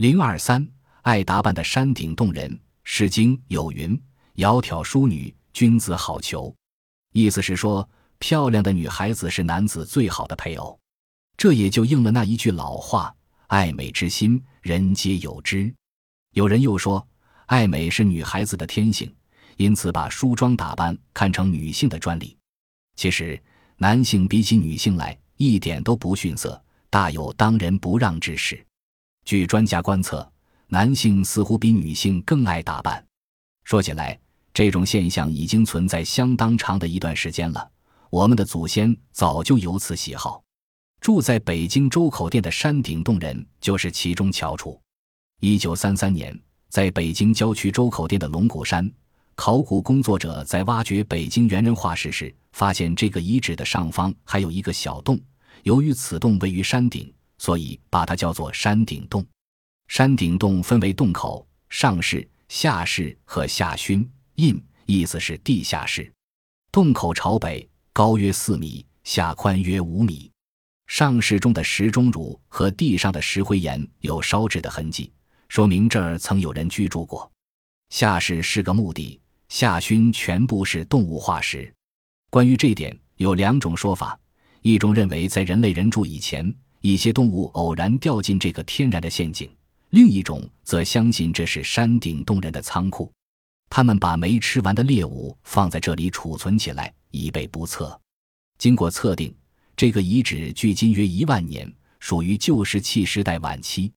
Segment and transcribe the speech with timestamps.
[0.00, 0.66] 零二三，
[1.02, 2.50] 爱打扮的山顶洞人，
[2.84, 4.02] 《诗经》有云
[4.36, 6.54] ：“窈窕淑女，君子好逑。”
[7.12, 7.86] 意思是说，
[8.18, 10.80] 漂亮的女孩子是男子最好的配偶。
[11.36, 13.14] 这也就应了那一句老话
[13.48, 15.70] ：“爱美之心，人皆有之。”
[16.32, 17.06] 有人又说，
[17.44, 19.14] 爱美是女孩子的天性，
[19.58, 22.34] 因此把梳妆打扮看成女性的专利。
[22.96, 23.38] 其实，
[23.76, 26.58] 男性比起女性来一点都不逊色，
[26.88, 28.64] 大有当仁不让之势。
[29.24, 30.28] 据专家观测，
[30.68, 33.04] 男性似乎比女性更爱打扮。
[33.64, 34.18] 说起来，
[34.52, 37.70] 这种现象已经存在相当长的一段时间了。
[38.10, 40.42] 我们的祖先早就有此喜好。
[41.00, 44.80] 住在北京周口店的山顶洞人就是其中翘楚。
[45.40, 48.90] 一九三三年，在北京郊区周口店的龙骨山，
[49.34, 55.18] 考古工作者在挖掘北京猿人化石时，发现这个遗址的上方还有一个小洞。
[55.62, 59.26] 由于此洞位于山顶，所以把它叫做山顶洞。
[59.88, 66.12] 山顶洞分为洞口、上室、下室和下熏印，意思是地下室。
[66.70, 70.30] 洞口朝北，高约四米，下宽约五米。
[70.86, 75.10] 上室中的石钟乳和地上的石灰岩有烧制的痕迹，
[75.48, 77.30] 说明这儿曾有人居住过。
[77.88, 81.72] 下室是个墓地，下熏全部是动物化石。
[82.28, 84.18] 关于这点，有两种说法：
[84.60, 89.48] 一种认为在人类人住以前，一些动物偶然掉进这个天然的陷阱；
[89.90, 93.12] 另一种则相信这是山顶洞人的仓库，
[93.68, 97.98] 他们把没吃完的猎物放在这里储存起来，以备不测。
[98.58, 99.34] 经过测定。
[99.76, 103.90] 这个遗址距今约一万年，属于旧石器时代晚期。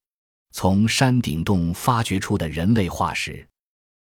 [0.54, 3.46] 从山顶洞发掘出的人类化石，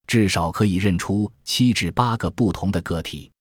[0.07, 3.33] 至少可以认出七至八个不同的个体。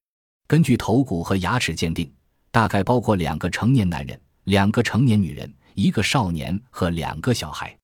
[0.47, 2.09] 根据头骨和牙齿鉴定，
[2.49, 4.17] 大概包括两个成年男人、
[4.49, 7.77] 两个成年女人、一个少年和两个小孩。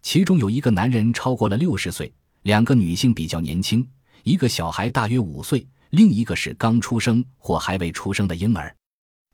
[0.00, 2.10] 其中有一个男人超过了六十岁，
[2.44, 3.86] 两个女性比较年轻，
[4.22, 8.74] 一个小孩大约五岁，另一个是刚出生或还未出生的婴儿。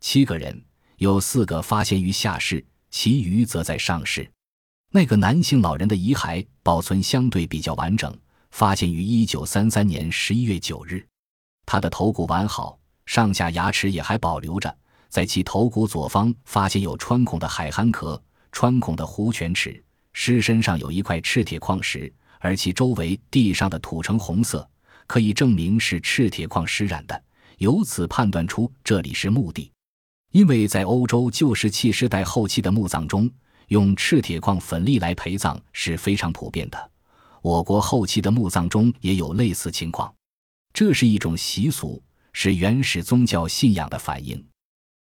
[0.01, 0.61] 七个人
[0.97, 2.61] 有四个发现于下室，
[2.91, 4.29] 其余则在上室。
[4.91, 8.13] 那个男性老人的遗骸保存相对比较完整，
[8.51, 11.07] 发现于一九三三年十一月九日。
[11.65, 14.77] 他的头骨完好，上下牙齿也还保留着。
[15.13, 18.19] 在其头骨左方发现有穿孔的海憨壳、
[18.51, 19.79] 穿孔的弧犬齿。
[20.11, 24.67] 尸身上有一块赤铁矿石，而其周围地上的土呈红色，
[25.05, 27.23] 可以证明是赤铁矿石染的。
[27.59, 29.71] 由此判断出这里是墓地。
[30.31, 33.29] 因为在欧洲旧石器时代后期的墓葬中，
[33.67, 36.91] 用赤铁矿粉粒来陪葬是非常普遍的。
[37.43, 40.11] 我国后期的墓葬中也有类似情况，
[40.73, 42.01] 这是一种习俗，
[42.31, 44.43] 是原始宗教信仰的反应。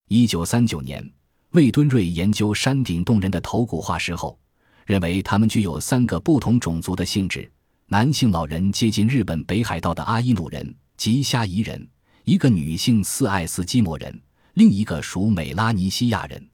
[0.08, 1.10] 一九三九年，
[1.52, 4.38] 魏敦瑞研究山顶洞人的头骨化石后，
[4.84, 7.50] 认为他们具有三个不同种族的性质：
[7.86, 11.88] 男性老人接近日本北海道的阿伊努人及虾夷人，
[12.24, 14.20] 一个女性似爱斯基摩人。
[14.54, 16.46] 另一个属美拉尼西亚人。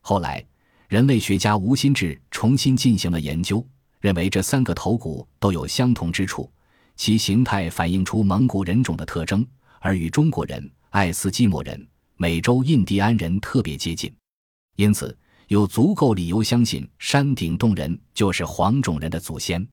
[0.00, 0.42] 后来，
[0.88, 3.62] 人类学家吴新志重新进行了研究，
[4.00, 6.50] 认为这三个头骨都有相同之处，
[6.96, 9.46] 其形态反映出蒙古人种的特征，
[9.80, 11.86] 而与中国人、爱斯基摩人、
[12.16, 14.14] 美洲印第安人特别接近，
[14.76, 15.16] 因此
[15.48, 19.66] 有足够理由相信山顶洞人就是黄种人的祖先。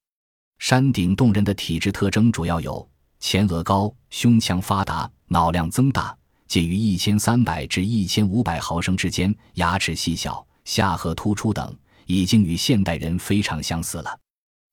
[0.59, 2.87] 山顶洞人的体质特征主要有
[3.19, 6.15] 前额高、胸腔发达、脑量增大。
[6.47, 11.73] 介于一千三百至一千五百毫升之间，牙齿细小，下颌突出等，
[12.05, 14.19] 已经与现代人非常相似了。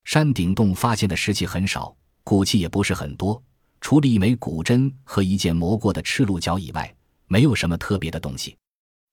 [0.02, 3.40] 山顶洞发现的石器很少，骨器也不是很多，
[3.80, 6.92] 除了一枚骨针和一件磨过的赤鹿角以外，
[7.28, 8.56] 没有什么特别的东西。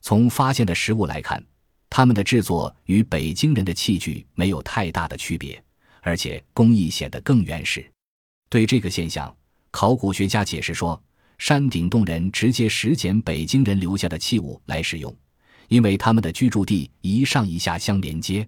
[0.02, 1.44] 从发现的实物来看，
[1.90, 5.64] 他们的制作与北京人的器具没有太大的区别，
[6.02, 7.86] 而且工艺显得更原始。
[8.50, 9.36] 对这个现象，
[9.70, 11.00] 考古学家解释说。
[11.38, 15.14] 山顶洞人直接拾捡北京人留下的器物来使用，
[15.68, 18.48] 因为他们的居住地一上一下相连接。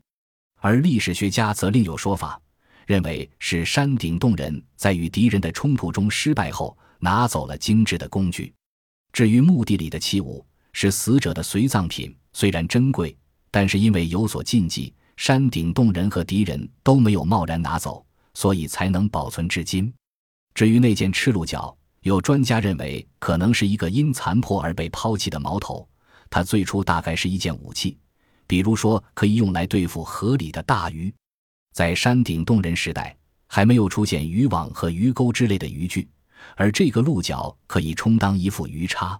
[0.61, 2.41] 而历史学家则另有说法，
[2.86, 8.53] 认为是山顶洞人在与敌人的冲突中失败后拿走了精致的工具。
[9.17, 13.17] 至于墓地里的器物是死者的随葬品，虽然珍贵，
[13.49, 18.05] 但是因为有所禁忌，山顶洞人和敌人都没有贸然拿走，
[18.35, 19.91] 所以才能保存至今。
[20.53, 25.89] 至于那件赤鹿角，有专家认为，可能是一个因残破而被抛弃的矛头。
[26.29, 27.97] 它最初大概是一件武器，
[28.45, 31.11] 比如说可以用来对付河里的大鱼。
[31.73, 33.17] 在山顶洞人时代，
[33.47, 36.07] 还没有出现渔网和鱼钩之类的渔具，
[36.55, 39.19] 而这个鹿角可以充当一副鱼叉。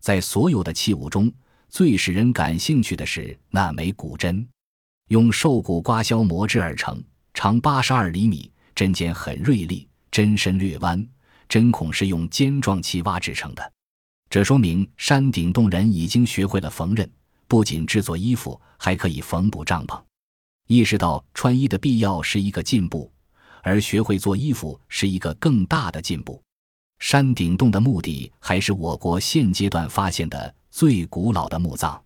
[0.00, 1.32] 在所有的器物中，
[1.68, 4.46] 最使人感兴趣的是那枚骨针。
[5.08, 7.02] 用兽骨刮削磨制而成，
[7.34, 11.06] 长八十二厘米，针尖很锐利，针身略弯，
[11.48, 13.72] 针孔是用尖状器挖制成的。
[14.30, 17.08] 这说明山顶洞人已经学会了缝纫，
[17.48, 20.00] 不仅制作衣服，还可以缝补帐篷。
[20.68, 23.12] 意识到穿衣的必要是一个进步，
[23.62, 26.40] 而学会做衣服是一个更大的进步。
[27.00, 32.00] 山顶洞的墓地还是我国现阶段发现的最古老的墓葬。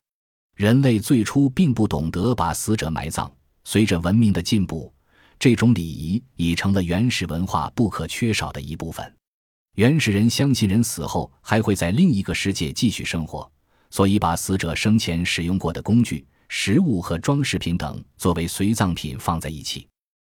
[0.54, 3.30] 人类最初并不懂得把死者埋葬，
[3.64, 4.92] 随着文明的进步，
[5.38, 9.12] 这种礼仪已成了原始文化不可缺少的一部分。
[9.74, 13.50] 原始人相信人死后还会在另一个世界继续生活，
[13.90, 19.88] 所以把死者生前使用过的工具、食物和装饰品等作为随葬品放在一起。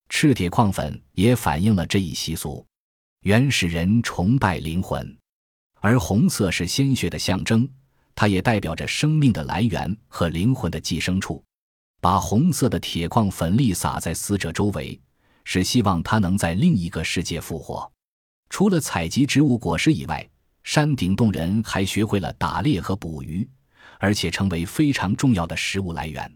[0.09, 2.65] 赤铁矿粉也反映了这一习俗。
[3.27, 5.19] 原始人崇拜灵魂，
[5.81, 7.69] 而红色是鲜血的象征，
[8.15, 11.43] 它也代表着生命的来源和灵魂的寄生处。
[12.01, 15.01] 把红色的铁矿粉粒撒在死者周围，
[15.43, 17.91] 是希望他能在另一个世界复活。
[18.49, 20.25] 除了采集植物果实以外，
[20.63, 23.45] 山顶洞人还学会了打猎和捕鱼，
[23.99, 26.33] 而且成为非常重要的食物来源。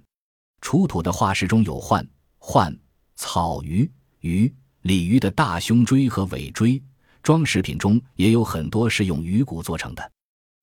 [0.61, 2.05] 出土的化石中有獾、
[2.41, 2.77] 獾、
[3.15, 3.89] 草鱼、
[4.23, 4.53] 鱼。
[4.83, 6.83] 鲤鱼的大胸椎和尾椎，
[7.23, 10.13] 装饰品中也有很多是用鱼骨做成的，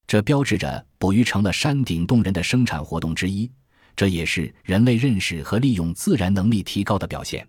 [0.07, 3.51] 这标志着捕鱼成了山顶洞人的生产活动之一，
[3.95, 7.47] 这也是人类认识和利用自然能力提高的表现。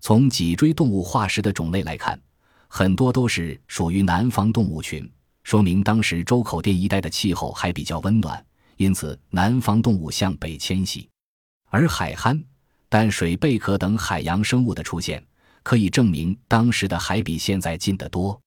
[0.00, 2.20] 从脊椎动物化石的种类来看，
[2.66, 5.08] 很多都是属于南方动物群，
[5.44, 8.44] 说明当时周口店一带的气候还比较温暖，
[8.78, 11.08] 因此南方动物向北迁徙。
[11.68, 12.42] 而海憨、
[12.88, 15.24] 淡水贝壳等海洋生物的出现。
[15.62, 18.40] 可以证明当时的海比现在近得多，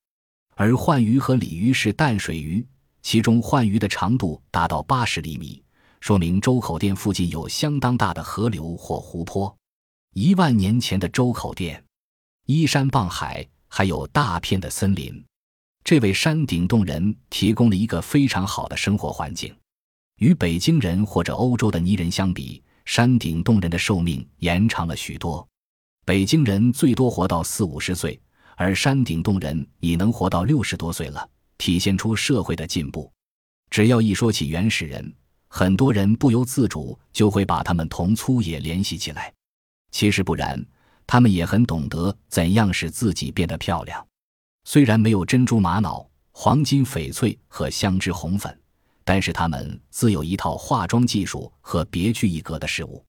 [0.55, 2.65] 而鲩鱼和鲤鱼是淡水鱼，
[3.01, 5.63] 其中鲩鱼的长度达到八十厘米，
[5.99, 9.55] 说明周口店附近有相当大的河流或湖泊。
[10.13, 11.83] 一万年前的周口店，
[12.45, 15.23] 依山傍海，还有大片的森林，
[15.83, 19.55] 这为山顶洞人提供了一个非常好的生活环境。
[20.19, 25.47] 与北京人或者欧洲的泥人相比，山顶洞人的寿命延长了许多。
[26.05, 28.19] 北京人最多活到四五十岁，
[28.57, 33.09] 而山顶洞人已能活到六十多岁了，体现出社会的进步。
[33.69, 35.13] 只要一说起原始人，
[35.47, 39.33] 很多人不由自主就会把他们同粗野联系起来。
[39.91, 40.61] 其实不然，
[41.07, 44.05] 他们也很懂得怎样使自己变得漂亮。
[44.65, 48.59] 虽然没有珍珠玛瑙、黄金翡翠和香脂红粉，
[49.05, 53.05] 但是他们自有一套化妆技术和别具一格的事物。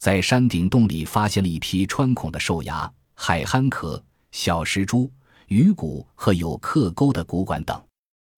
[0.00, 4.02] 在山顶洞里发现了一批穿孔的兽牙、海憨壳、
[4.32, 5.12] 小石珠、
[5.48, 7.78] 鱼骨和有刻钩的骨管等。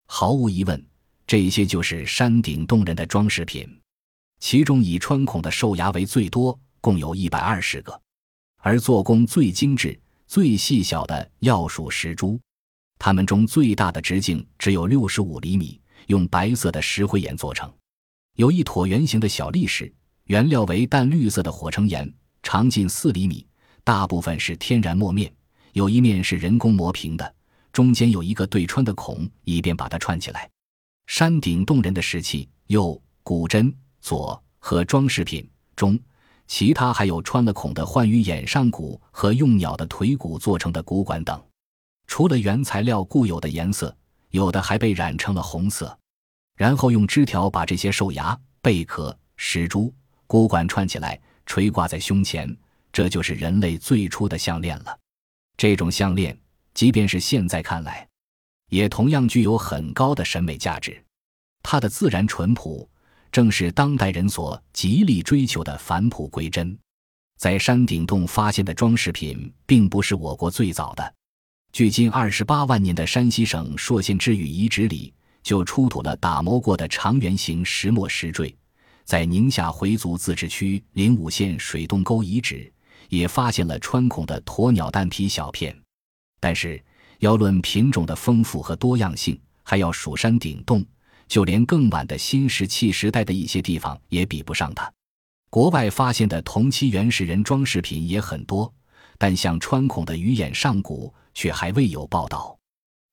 [0.09, 0.85] 毫无疑问，
[1.25, 3.81] 这些就是山顶洞人的装饰品。
[4.41, 8.03] 其中以穿孔的兽牙为最多，共有一百二十个，
[8.57, 12.41] 而做工最精致、最细小的要数石珠。
[12.99, 17.73] 它们中最大的直径只有六十五厘米，用白色的石灰岩做成，
[18.35, 19.95] 有一椭圆形的小砾石。
[20.25, 23.47] 原料为淡绿色的火成岩，长近四厘米，
[23.83, 25.33] 大部分是天然磨面，
[25.73, 27.35] 有一面是人工磨平的，
[27.73, 30.49] 中间有一个对穿的孔，以便把它串起来。
[31.07, 35.99] 山顶洞人的石器右骨针左和装饰品中，
[36.47, 41.43] 其他还有穿了孔的幻鱼眼上骨和用鸟的腿骨做成的骨管等。
[42.07, 43.95] 除了原材料固有的颜色，
[44.31, 45.99] 有的还被染成了红色，
[46.57, 49.93] 然后用枝条把这些兽牙、贝壳、石珠。
[50.27, 52.57] 骨管串起来，垂挂在胸前，
[52.93, 54.99] 这就是人类最初的项链了。
[55.57, 56.39] 这种项链，
[56.75, 58.09] 即便是现在看来，
[58.71, 61.03] 也同样具有很高的审美价值。
[61.63, 62.89] 它的自然淳朴，
[63.31, 66.77] 正是当代人所极力追求的返璞归真。
[67.39, 71.15] 在山顶洞发现的装饰品，并不是我国最早的。
[71.73, 75.13] 距今二十八万年的山西省朔县之羽遗址里，
[75.43, 78.55] 就出土了打磨过的长圆形石磨石坠。
[79.05, 82.73] 在宁夏回族自治区灵武县水洞沟遗址，
[83.09, 85.77] 也发现了穿孔的鸵鸟蛋皮小片。
[86.41, 86.83] 但是，
[87.19, 90.85] 要论品种的丰富和多样性，还要数山顶洞，
[91.29, 94.93] 就连更晚的新石器时代的一些地方也比不上它。
[95.51, 98.73] 国外发现的同期原始人装饰品也很多，
[99.19, 102.59] 但像穿孔的鱼眼上骨却还未有报道。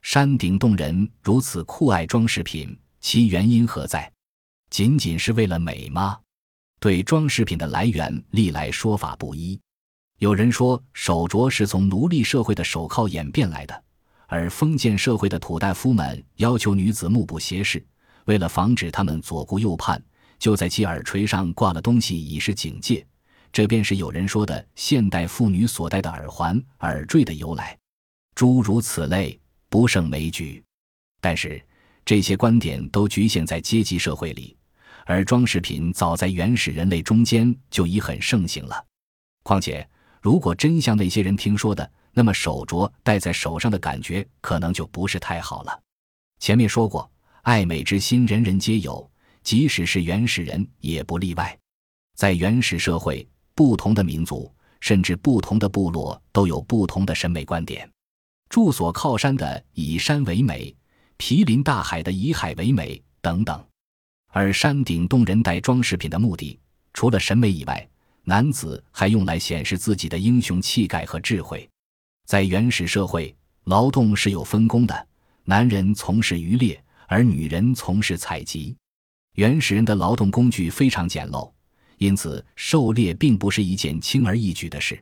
[0.01, 4.09] 山顶洞人如此酷爱装饰品，其原因何在？
[4.69, 6.17] 仅仅是为了美吗？
[6.79, 9.59] 对装饰品的来源，历来说法不一。
[10.19, 13.83] 有人说，手镯是从奴隶社会的手铐演变来的，
[14.27, 17.85] 而封建社会的土大夫们要求女子目不斜视，
[18.25, 20.01] 为了防止他们左顾右盼，
[20.37, 23.05] 就在其耳垂上挂了东西以示警戒。
[23.51, 27.77] 这便是有人说的现代妇女所戴的耳环、耳坠的由来。
[28.35, 29.37] 诸如此类，
[29.69, 30.63] 不胜枚举。
[31.19, 31.61] 但是
[32.05, 34.55] 这些观点都局限在阶级社会里，
[35.09, 38.85] 而装饰品早在原始人类中间就已很盛行了。
[39.41, 39.89] 况且，
[40.21, 45.81] 如果真像那些人听说的，那么手镯戴在手上的感觉可能就不是太好了。
[46.39, 47.11] 前面说过，
[47.41, 49.09] 爱美之心人人皆有，
[49.41, 51.57] 即使是原始人也不例外。
[52.15, 57.89] 在原始社会，不同的民族甚至不同的部落都有不同的审美观点。
[58.47, 60.75] 住所靠山的以山为美，
[61.17, 63.65] 毗邻大海的以海为美，等等。
[64.29, 66.57] 而山顶洞人戴装饰品的目的，
[66.93, 67.87] 除了审美以外，
[68.23, 71.67] 男子还用来显示自己的英雄气概和智慧。
[72.25, 75.07] 在原始社会，劳动是有分工的，
[75.43, 78.75] 男人从事渔猎，而女人从事采集。
[79.35, 81.51] 原始人的劳动工具非常简陋，
[81.97, 85.01] 因此狩猎并不是一件轻而易举的事，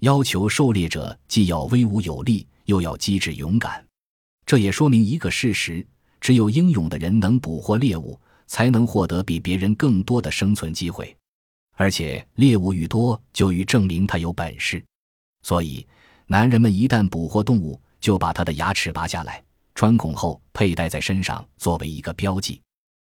[0.00, 2.46] 要求狩猎者既要威武有力。
[2.66, 3.86] 又要机智勇敢，
[4.44, 5.86] 这也说明一个事实：
[6.20, 11.16] 只有英勇的人能捕获猎物，才能获得比别人更多的生存机会。
[11.74, 14.82] 而且猎物愈多，就愈证明他有本事。
[15.42, 15.86] 所以，
[16.26, 22.60] 男人们一旦捕获动物，就把他的牙齿拔下来，穿孔后佩戴在身上，作为一个标记。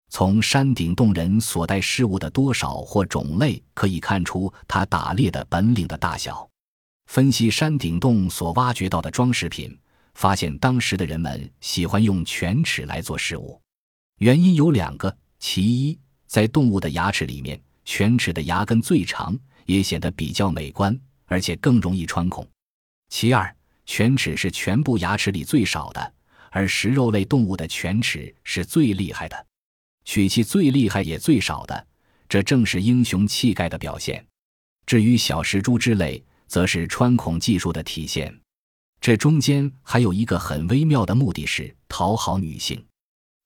[0.10, 6.48] 从山顶洞人所带事物的多少或种类，可以看出他打猎的本领的大小。
[7.08, 9.77] 分析山顶洞所挖掘到的装饰品，
[10.13, 13.62] 发现当时的人们喜欢用犬齿来做饰物，
[14.20, 22.44] 原因有两个：其一，在动物的牙齿里面，犬齿的牙根最长，也显得比较美观，而且更容易穿孔；
[23.10, 26.13] 其二，犬齿是全部牙齿里最少的，
[26.50, 29.46] 而食肉类动物的犬齿是最厉害的，
[30.04, 31.88] 取其最厉害也最少的，
[32.27, 34.25] 这正是英雄气概的表现。
[34.86, 38.39] 至于小石珠之类，则是穿孔技术的体现，
[39.01, 42.84] 这中间还有一个很微妙的目的是讨好女性。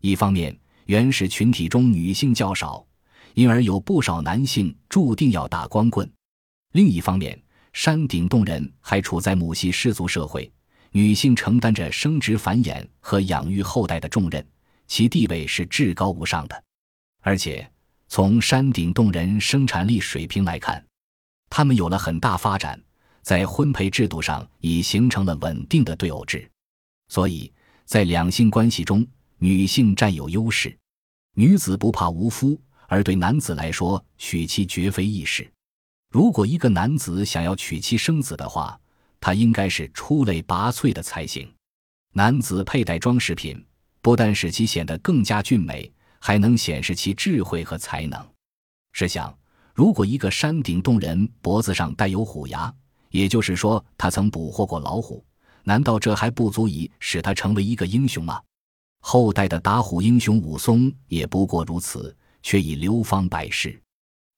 [0.02, 0.58] 一方面，
[0.90, 2.84] 原始群体中女性较少，
[3.36, 6.04] 因而有不少男性注定要打光棍；
[6.72, 7.40] 另一方面，
[7.74, 10.52] 山顶洞人还处在母系氏族社会，
[10.90, 14.44] 女性承担着生殖繁衍和养育后代的重任，
[14.88, 16.64] 其地位是至高无上的。
[17.22, 17.72] 而且，
[18.08, 20.84] 从山顶洞人生产力水平来看，
[21.52, 22.82] 他们有了很大发展。
[23.22, 26.50] 在婚配制度上已形成了稳定的对偶制，
[27.10, 27.54] 所以
[27.86, 29.06] 在两性关系中，
[29.38, 30.76] 女性占有优势。
[31.40, 35.50] 女子不怕无夫，而对男子来说，娶妻绝非易事。
[36.12, 38.78] 如果一个男子想要娶妻生子的话，
[39.22, 41.50] 他应该是出类拔萃的才行。
[42.12, 43.66] 男子佩戴装饰品，
[44.02, 48.22] 不但使其显得更加俊美，还能显示其智慧和才能。
[48.92, 49.34] 试想，
[49.74, 52.74] 如果一个山顶洞人脖子上带有虎牙，
[53.12, 55.24] 也就是说，他曾捕获过老虎，
[55.64, 58.42] 难道这还不足以使他成为一个英雄吗？
[59.00, 63.82] 后代的打虎英雄武松也不过如此，却已流芳百世。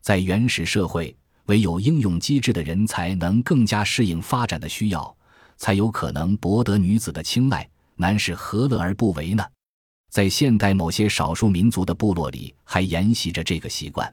[0.01, 1.15] 在原始社会，
[1.45, 5.15] 唯有英勇机智的人才能更加适应发展的需要，
[5.57, 7.67] 才有可能博得女子的青睐。
[7.95, 9.45] 男士何乐而不为呢？
[10.09, 14.11] 在现代某些少数民族的部落里，还沿袭着这个习惯。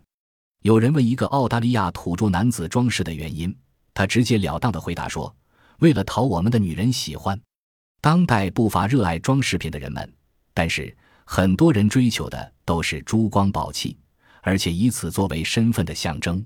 [0.62, 3.54] 有人问一个澳大利亚土著男子装饰的原因。
[3.94, 5.34] 他直截了当的回答说
[5.80, 7.40] ：“为了讨我们的女人喜欢。”
[8.00, 10.12] 当代不乏热爱装饰品的人们，
[10.58, 10.92] 但是
[11.24, 13.96] 很多人追求的都是珠光宝气，
[14.42, 16.44] 而且以此作为身份的象征，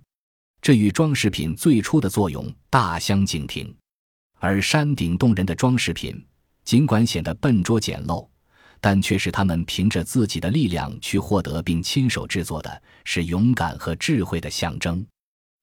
[0.61, 3.75] 这与装饰品最初的作用大相径庭。
[4.39, 6.23] 而山顶洞人的装饰品，
[6.63, 8.29] 尽管显得笨拙简陋，
[8.83, 15.03] 但却是他们凭着自己的力量去获得并亲手制作的，是勇敢和智慧的象征。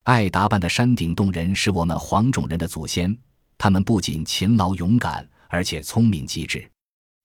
[0.05, 3.15] 爱打扮的山顶洞人是我们黄种人的祖先，
[3.59, 6.67] 他们不仅勤劳勇敢，而且聪明机智。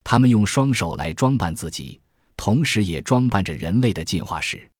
[0.04, 2.00] 他们用双手来装扮自己，
[2.36, 4.70] 同时也装扮着人类的进化史。